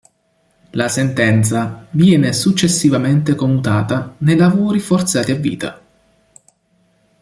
La 0.71 0.87
sentenza 0.87 1.85
viene 1.91 2.33
successivamente 2.33 3.35
commutata 3.35 4.15
nei 4.17 4.35
lavori 4.35 4.79
forzati 4.79 5.29
a 5.29 5.35
vita. 5.35 5.81